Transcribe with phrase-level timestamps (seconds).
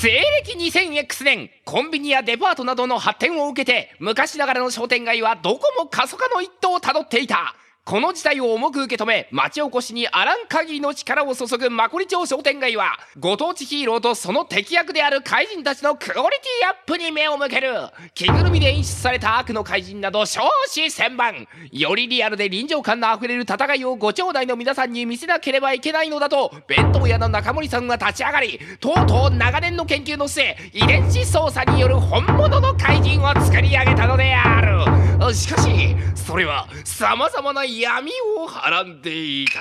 [0.00, 7.54] 西暦 2000X 年コンビニやデパートなどの発展を受けて昔ながらの商店街はどこも過疎化の一途をたどっていた。
[7.90, 17.72] この事態を重く受け止め町おこしにあらん限りの力を注ぐマコリ町商店街はご当地ヒーローとその敵役である怪人たちのクオリティアップに目を向ける
[18.14, 34.99] 着ぐるみで演出された悪の怪人など少子千万よりリアルで臨場感のあふれる戦いをご兄弟の皆さんに見せなければいけないのだと弁当屋の中森さんが立ち上がりとうとう長年の研究の末遺伝子操作による本物の怪人を作り上げたのである。
[35.32, 39.60] しかしそれはさまざまな闇をはらんでいた。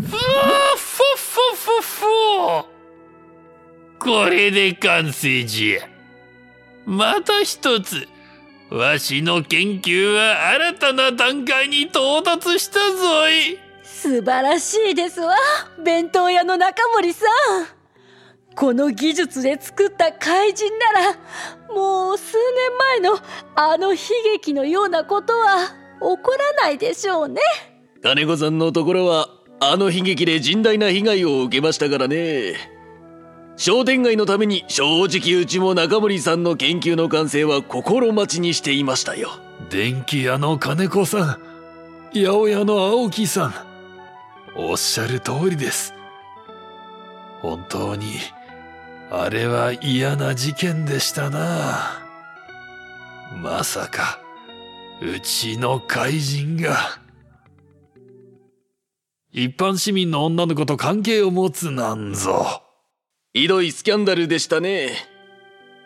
[0.00, 0.16] ふふ
[1.56, 1.98] ふふふ。
[3.98, 5.88] これで完成じゃ。
[6.86, 8.06] また一つ
[8.70, 13.58] わしの研究は新たな段階に到達したぞい。
[13.82, 15.34] 素晴らしいですわ
[15.82, 17.77] 弁当屋の中森さん
[18.58, 21.14] この技術で作った怪人なら
[21.72, 23.16] もう数年前の
[23.54, 23.98] あの悲
[24.32, 25.68] 劇のようなことは
[26.00, 27.40] 起こらないでしょうね。
[28.02, 29.28] 金子さんのところは
[29.60, 32.56] あの悲劇で甚大な被害を受けましたからね。
[33.56, 39.30] 商店街のために正直うちも中森さんの研究の完成は心待ちにしていましたよ。
[39.70, 41.26] 電気屋の金子さん
[42.12, 43.54] 八百屋の青木さん。
[44.56, 45.94] おっしゃる通りです。
[47.40, 48.16] 本当に
[49.10, 52.02] あれは嫌な事件でしたな。
[53.42, 54.20] まさか、
[55.00, 57.00] うちの怪人が。
[59.32, 62.62] 一般市民の女の子と関係を持つなんぞ。
[63.32, 64.90] ひどいスキャンダルでしたね。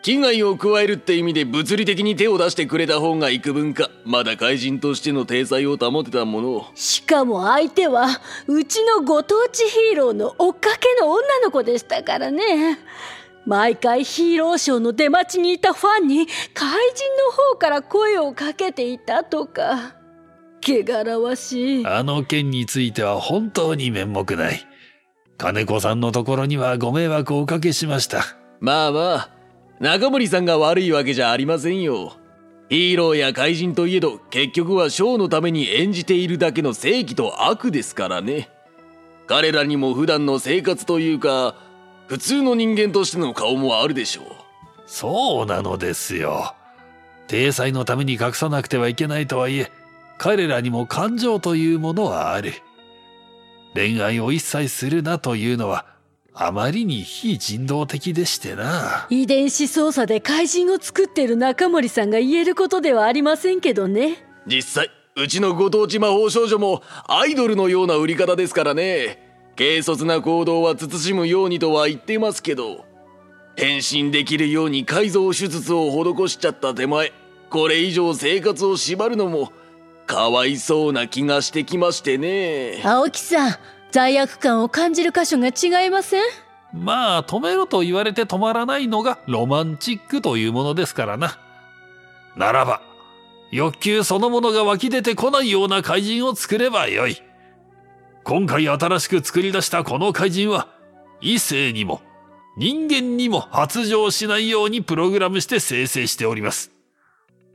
[0.03, 8.07] 危害を加えるって意味で物理的に手を出してくれた方が幾分かまだ怪人としての体裁を保てたものしかも相手は
[8.47, 12.79] うちのご当地ヒーローの追っかけの女の子でしたからね。
[13.45, 19.95] 毎回ヒーローショーの出待ちにいたファンに怪人の方から声をかけていたとか。
[20.61, 21.87] 汚らわしい。
[21.87, 24.65] あの件については本当に面目ない。
[25.37, 28.37] 金子さんのところにはご迷惑をおかけしました。
[28.59, 29.42] まあまあ
[29.79, 32.13] 中森さんが悪いわけじゃありませんよ。
[32.69, 38.49] ヒーローや怪人といえど結局はショーのために演じているだけの正義と悪ですからね。
[39.27, 41.55] 彼らにも普段の生活というか
[42.07, 44.25] 普通の人間としての顔もあるでしょう。
[44.85, 46.55] そうなのですよ。
[47.27, 49.71] 体裁のために隠さなくてはいけないとはいえ
[50.17, 52.53] 彼らにも感情というものはある。
[53.73, 55.85] 恋愛を一切するなというのは
[56.35, 59.05] あまりに非人道的でしてな。
[59.09, 64.25] 遺伝子操作で怪人を作ってる中森さんが言えることではありませんけどね。
[64.47, 69.19] 実際うちのご当地魔法少女もアイドルのような売り方ですからね。
[69.55, 72.85] 軽率な行動は慎むようにとは言ってますけど。
[73.55, 77.11] 変身できるように改造手術を施しちゃった手前
[77.51, 79.51] これ以上生活を縛るのも
[80.07, 82.81] かわいそうな気がしてきましてね。
[82.83, 83.55] 青木さん
[83.93, 86.23] 罪悪感を感じる箇所が違いません？
[86.73, 91.37] まあ止めろと言われて止まらないのがロマンチックというものですからな。
[92.35, 92.81] ならば
[93.51, 97.21] 欲求そのものが湧き出てこないような怪人を作ればよい。
[98.23, 100.69] 今回新しく作り出したこの怪人は、
[101.21, 102.01] 異性にも
[102.57, 106.71] 人間にも発情しないようにプログラムして生成しております。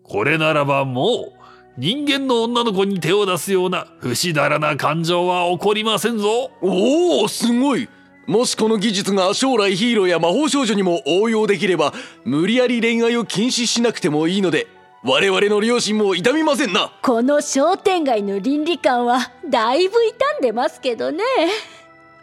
[0.05, 1.38] これならばもう、
[1.80, 6.50] 人間の女の子に手を出すような不死だらな感情は起こりませんぞ。
[6.60, 7.88] おお、すごい。
[8.26, 11.92] もしこの技術が将来ヒーローや魔法少女にも応用できれば、
[12.24, 14.66] 無理やり恋愛を禁止しなくてもいいので、
[15.04, 16.90] 我々の両親も痛みませんな。
[17.00, 21.22] この商店街の倫理観はだいぶ傷んでますけどね。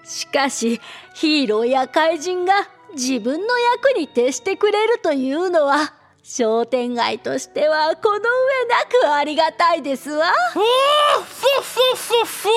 [0.04, 0.82] しかし
[1.14, 5.94] ヒーローや怪人が自分の役に徹してくれるというのは
[6.28, 10.26] 商店街としてはこの上なくありがたいですわ。
[10.54, 12.50] ふふふふふ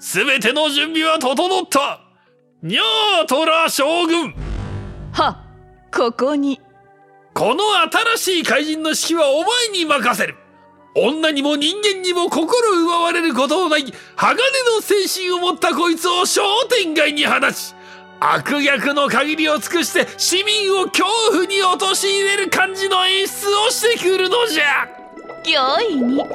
[0.00, 2.00] すべての準備は整った。
[2.60, 4.34] にゃートラ将軍。
[5.12, 5.44] は
[5.94, 6.60] ここに。
[7.32, 7.62] この
[8.16, 10.34] 新しい怪人の指揮はお前に任せる。
[10.96, 13.84] 女にも人間にも心奪われることのない
[14.16, 14.34] 鋼
[14.74, 17.72] の精神を持ったこいつを商店街に放ち
[18.24, 24.86] 悪逆の限りを尽くして市民を恐怖に陥れる感じの演出をしてくるのじゃ。
[25.42, 26.14] 行為に。
[26.14, 26.30] にゃさ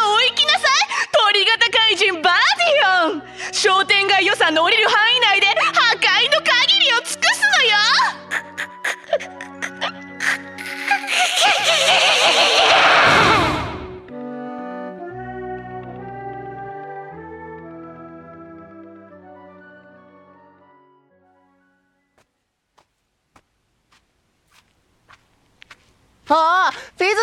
[0.00, 0.70] あお行きなさい。
[1.30, 2.34] 鳥型怪人バー
[3.06, 3.22] ディオン。
[3.52, 5.46] 商店街予算の降りる範囲内で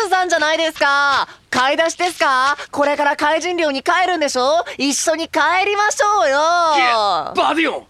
[0.04, 1.28] ズさんじゃないですか。
[1.50, 2.56] 買い出しですか？
[2.70, 4.64] これから怪人寮に帰るんでしょ？
[4.78, 6.36] 一緒に帰りましょうよ。
[7.36, 7.86] バディオン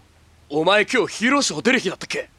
[0.49, 2.29] お前今日ヒーローショー出る日だったっけ？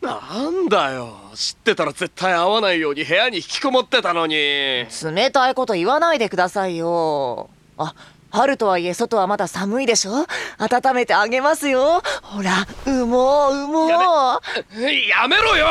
[0.00, 0.20] な
[0.50, 7.50] んだよ知ってたら絶対会わないように部屋に引きこもってたのに冷たいこと言わないでくださいよ。
[7.78, 7.94] あ、
[8.30, 10.26] 春とはいえ外はまだ寒いでしょ？
[10.58, 12.02] 温めてあげますよ。
[12.22, 13.90] ほら、うもう、うもう。
[13.90, 15.66] やめろよ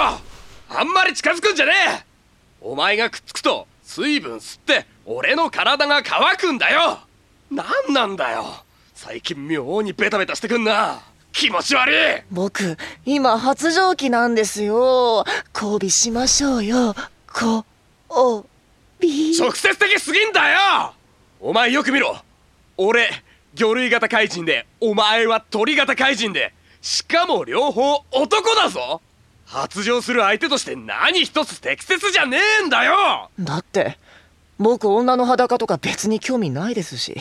[0.69, 1.71] あんまり近づくんじゃね
[2.03, 2.06] え
[2.67, 6.99] お前がくっつくと水分吸って俺の体が乾くんだよ。
[7.49, 8.43] なんなんだよ。
[8.93, 10.99] 最近妙にベタベタしてくんな。
[11.31, 11.95] 気持ち悪い。
[12.29, 15.23] 僕、今発情期なんですよ。
[15.55, 16.93] 交尾しましょうよ。
[17.31, 17.63] こ、
[18.09, 18.45] お、
[18.99, 19.39] び。
[19.39, 20.93] 直接的すぎんだよ。
[21.39, 22.17] お前よく見ろ。
[22.75, 23.09] 俺
[23.53, 29.01] 魚類型怪人でお前は鳥型怪人でしかも両方男だぞ
[29.47, 33.97] 発情する相手として何一つ適切じゃねえんだよだって、
[34.59, 37.15] 僕女の裸とか別に興味ないですし。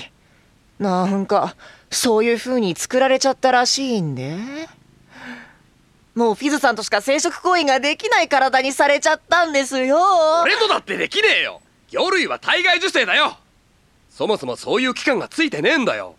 [0.79, 1.57] なんか、
[1.91, 4.37] そういう風に作られちゃったらしいんで。
[6.15, 9.99] もうフィズさんとしか生殖行為ができない体にされちゃったんですよ。
[10.43, 13.37] 俺とだってできねえよ魚類は体外受精だよ
[14.11, 16.17] そもそもそういう器官がついてねえんだよ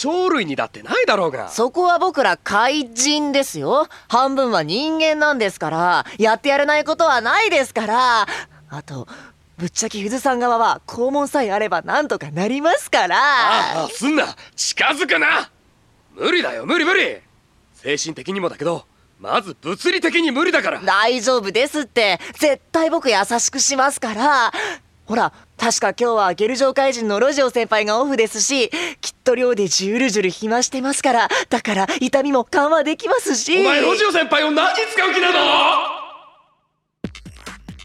[0.00, 1.48] 鳥類にだってないだろうが。
[1.48, 3.88] そこは僕ら怪人ですよ。
[4.08, 8.26] 半分は人間なんですから、やってやれないことはないですから。
[8.70, 9.08] あと、
[9.58, 13.16] ぶっちゃけフィズさん側は肛門さえあればなんとかなりますから。
[13.18, 14.36] ああすんな。
[14.54, 15.50] 近づくな。
[16.14, 17.20] 無理だよ無理無理。
[17.74, 18.86] 精神的にもだけど
[19.20, 20.80] まず物理的に無理だから。
[20.80, 22.20] 大丈夫ですって。
[22.34, 24.52] 絶対僕優しくしますから
[25.08, 28.68] ほら確か今日はゲル状怪人のロジオ先輩がオフですし
[29.00, 33.58] きっと寮でジュルジュル暇してますからだから痛みも緩和できますし。
[33.58, 35.38] お前ロジオ先輩を何に使う気なの？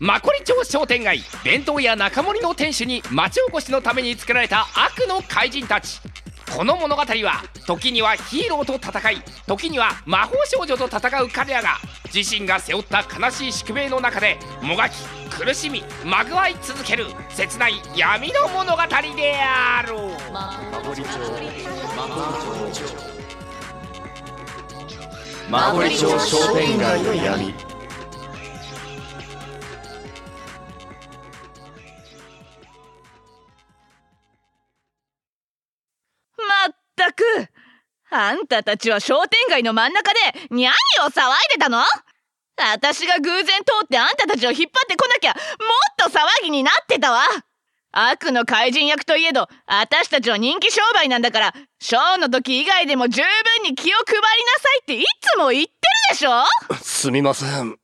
[0.01, 6.01] マコリ町商店街弁当屋中森の店主に町おこしのために作られた悪の怪人たち。
[6.55, 9.17] この物語は時にはヒーローと戦い
[9.47, 11.79] 時には魔法少女と戦う彼らが
[12.13, 14.93] 自身が背負った悲しい宿命の中でもがき
[15.31, 18.83] 苦しみまぐわい続ける切ない闇の物語
[19.15, 19.93] である。
[25.49, 27.72] マモリ町商店街の闇
[38.15, 40.19] あんたたちは商店街の真ん中で
[40.49, 41.83] 何を騒いでたの？
[42.55, 47.21] 私が偶然通ってあんたたちを引っ張ってこなきゃもっと騒ぎになってたわ。
[47.91, 53.27] 悪の怪人役といえど私たちは人気商売なんだからショーの時以外でも十分
[53.63, 54.21] に気を配りな
[54.59, 55.75] さいっていつも言ってる
[56.09, 56.43] でしょ？
[56.81, 57.77] すみません。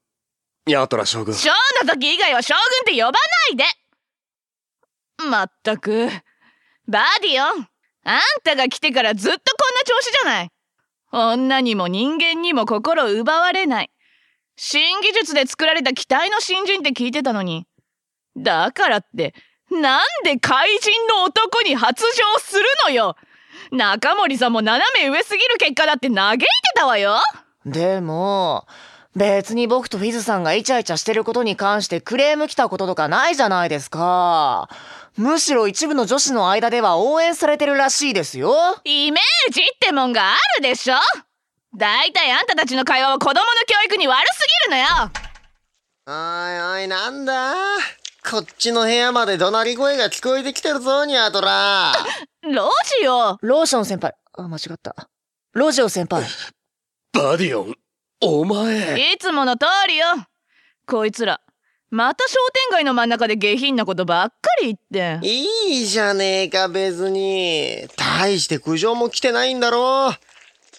[0.67, 1.33] ヤトラ将軍。
[1.33, 2.55] ショーの時以外は将
[2.85, 3.19] 軍って呼ばな
[3.53, 3.63] いで。
[5.29, 6.09] まったく。
[6.87, 7.68] バディオン
[8.03, 10.49] あんたが来てからずっとこんな調子じゃない。
[11.11, 13.91] 女にも人間にも心奪われない。
[14.55, 17.65] 新技術で作られた機体の新人って聞いてたのに。
[18.37, 19.33] だからって
[19.71, 23.15] なんで怪人の男に発情するのよ。
[23.71, 27.17] 中森さんも斜め上すぎる結果だって嘆いてたわよ。
[27.65, 28.65] でも
[29.15, 34.69] 別に僕とフィズさんがイチャイチャしてることに関してクレーム来たこととかないじゃないですか。
[35.19, 38.55] むしろ一部の女子の間では応援されてるらしいですよ。
[38.85, 40.95] イメージってもんがあるでしょ。
[41.75, 45.11] だいたいあんたたちの会話は子供の教育に悪すぎるのよ。
[46.07, 47.53] おいおいなんだ？
[48.31, 51.91] こっちの部屋まで怒鳴り声が聞こえてきてるぞニャトラ。
[52.41, 52.71] ロ
[53.01, 53.37] ジオ。
[53.41, 54.15] ローション先輩。
[54.37, 54.95] あ間違った。
[55.51, 56.23] ロジオ先輩。
[57.11, 57.75] バディオン
[58.21, 59.11] お前。
[59.11, 60.05] いつもの通りよ。
[60.87, 61.41] こいつら
[61.91, 65.27] また商店街の真ん中で下品なことばっかり言って。
[65.27, 67.87] いいじゃねえか別に。
[67.97, 70.11] 大して苦情も来てないんだろ。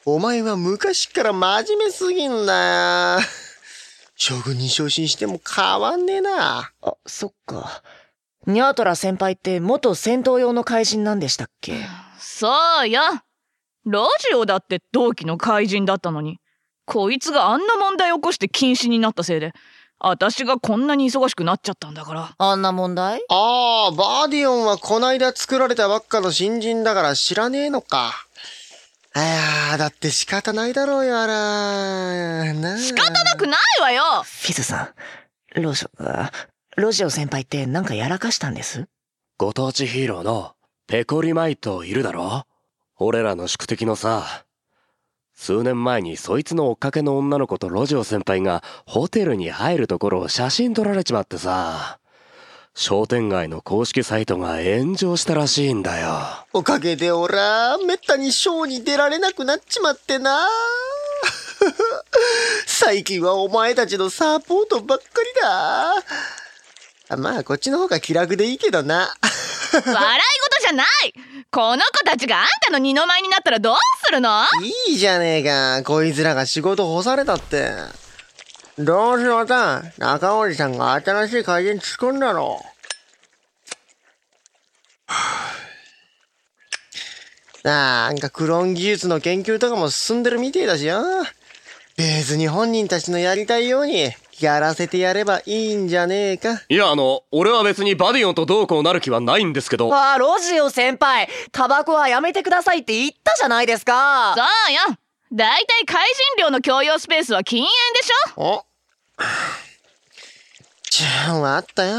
[0.06, 3.26] お前は昔から真面目すぎんだよ。
[4.14, 6.70] 将軍に昇進しても変わんねえな。
[6.80, 7.82] あそっか。
[8.46, 11.74] ニャートラ先輩って元戦闘用の怪人なんでしたっけ？
[12.18, 12.48] そ
[12.84, 13.00] うよ。
[13.84, 16.38] ロジオだって同期の怪人だったのに。
[16.86, 19.52] こいつがあんな問題起こして禁止になったせいで
[20.02, 22.34] 私がこんなに忙しくなっちゃったんだから。
[22.38, 23.22] あんな問題？
[23.28, 28.12] ああバーディオンはこないだ作られたばっかの新人だから知らねえのか。
[29.14, 34.02] いやーだって仕方ないだろうよあら仕方なくないわよ。
[34.24, 34.94] フィズさ
[35.56, 36.30] んロジオあ
[36.76, 38.88] ロジオ先輩ってなんかやらかしたんです？
[39.36, 40.52] ご当地ヒーローの
[40.86, 42.46] ペコリマイトいるだろ？
[42.96, 44.44] 俺らの宿敵のさ
[45.40, 51.98] 数年前にそいつの追っかけの女の子と路地先輩がホテルに入るところを写真撮られちまってさ。
[52.74, 56.10] 商店街の公式サイトが炎上したらしいんだよ。
[56.52, 60.46] おかげで俺はめったにショーに出られなくなっちまってな。
[62.66, 65.04] 最近はお前たちのサポートばっか
[67.08, 67.16] りだ。
[67.16, 69.08] まあこっちの方が気楽でいいけどな。
[69.72, 70.86] 笑い事じゃない。
[71.50, 74.44] この子たちがあんたの二の舞になったらどうするの？
[74.88, 75.82] いいじゃねえか。
[75.84, 77.72] こいつらが仕事干されたって。
[78.78, 82.64] どうせまた中森さんが新しい会社に突っ込んだろ。
[87.62, 91.02] うなんかクローン技術の研究とかも進んでるみてえだしよ。
[92.00, 96.62] 別に本人たちのやりたいようにやらせてやればいいんじゃねえか。
[96.70, 99.94] いやあの俺は別にバディオンとどうこうなる気はないんですけど。
[99.94, 104.34] ああロジオ先輩タバコはやめてくださいって言ったじゃないですか。
[104.34, 104.96] そうよ。
[105.30, 108.42] だいたい怪人寮の共用スペースは禁煙でしょ。
[108.42, 108.64] お。
[110.90, 111.96] じゃああったよ。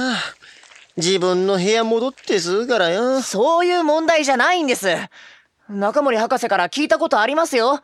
[0.97, 3.21] 自分の部屋戻ってすぐからよ。
[3.21, 4.87] そういう問題じゃないんです。
[5.69, 7.79] 中森博士から聞いたことありますよ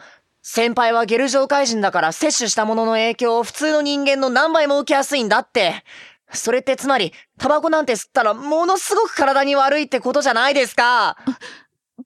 [0.49, 5.83] 先輩はゲル状怪人だから摂取したものの影響を普通の人間の何倍も受けやすいんだって。
[6.31, 11.17] それってつまり、タバコなんて吸ったらものすごく体に悪いってことじゃないですか。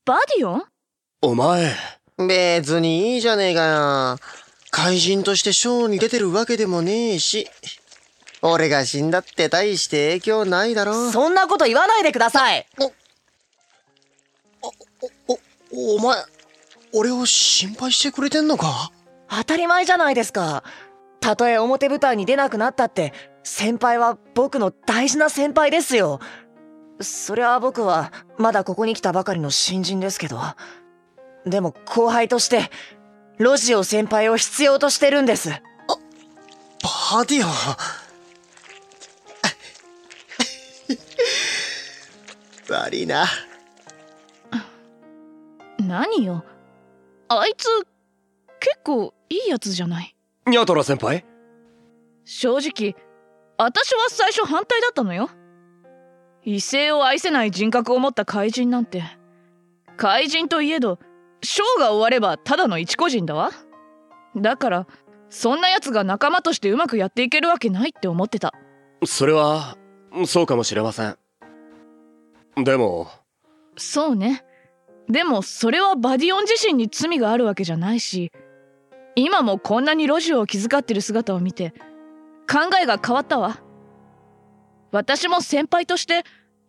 [0.06, 0.64] バディオン？
[1.22, 1.72] お前
[2.18, 4.18] 別にいいじゃねえかよ
[4.72, 7.48] 怪人としてショーに出てるわけでもねえし
[8.42, 12.66] 俺が死んだって大して影響ないだろそんなこと言わないでください。
[15.78, 16.18] おお前
[16.94, 18.92] 俺を心配してくれてんのか？
[19.30, 20.64] 当たり前じゃないですか。
[21.20, 26.20] たとえ表舞台に出なくなったって、先輩は僕の大事な先輩ですよ。
[27.00, 30.40] そりゃあ僕はまだここに来たばかりの新人ですけど。
[31.46, 32.70] でも後輩として、
[33.38, 35.50] ロジオ先輩を必要としてるんです。
[35.50, 37.52] バディオン
[42.70, 43.26] 悪いな
[45.80, 46.46] 何よ
[47.40, 47.68] あいつ
[48.60, 50.16] 結構いいやつじゃない？
[50.48, 51.24] ニャトラ先輩？
[52.26, 52.96] 正直
[53.58, 55.30] 私は最初反対だったのよ。
[56.44, 59.04] 異性を愛せない人格を持った怪人なんて。
[59.98, 61.00] 怪人といえど
[61.44, 63.52] ショーが終わればただの一個人だわ。
[64.36, 64.88] だから
[65.30, 68.54] そんな奴が仲間としてうまくやっていけるわけないって思ってた。
[69.06, 69.78] それは
[70.26, 71.18] そうかもしれません。
[72.64, 73.10] でも
[73.78, 74.44] そうね
[75.12, 78.32] でもそれはバディオン自身に罪があるわけじゃないし
[79.16, 81.74] 今もこんなに路地を気遣ってる姿を見て
[82.50, 83.62] 考えが変わったわ。
[84.92, 86.24] 私も先輩として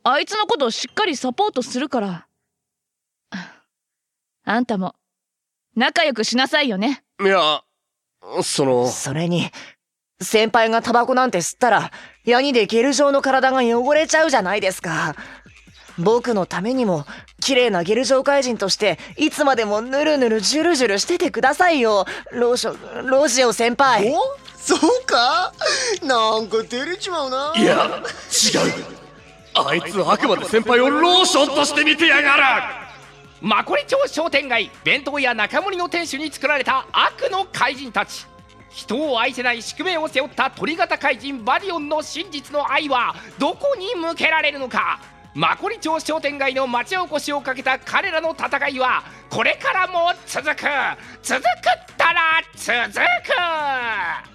[0.04, 2.26] あいつのことをしっかりサポートするから。
[4.44, 4.94] あんたも
[5.76, 7.02] 仲良くしなさいよね。
[7.20, 7.62] いや
[8.42, 8.88] その。
[8.88, 9.50] それに、
[10.20, 11.90] 先輩がタバコなんて吸ったら、
[12.24, 15.16] ヤニでゲル状の体が汚れちゃうじゃないですか。
[15.98, 17.06] 僕のためにも、
[17.40, 22.06] 綺麗なゲル状怪人として、いつまでもぬるぬるジュルジュルしててくださいよ。
[22.32, 24.12] ローショ、ロジオ先輩。
[24.12, 24.20] お？
[24.56, 25.52] そうか？
[26.02, 27.52] なんか照れちまうな。
[27.56, 28.92] いや違う。
[29.54, 32.42] あいつはあくまで先輩をローションとして見てやがる。
[33.40, 38.24] マコリ町商店街弁当屋中森の店主に作られた悪の怪人たち。
[38.70, 45.00] 人を愛せない宿命を背負った鳥型怪人バディオンの真実の愛はどこに向けられるのか？
[45.34, 50.62] マコリ町商店街の町おこしをかけた彼らの戦いはこれからも続く。
[51.22, 54.31] 続くったら続く。